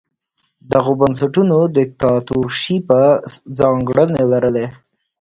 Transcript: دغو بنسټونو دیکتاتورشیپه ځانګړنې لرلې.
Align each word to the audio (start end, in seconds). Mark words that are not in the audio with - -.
دغو 0.71 0.93
بنسټونو 1.01 1.57
دیکتاتورشیپه 1.75 3.01
ځانګړنې 3.59 4.23
لرلې. 4.31 4.67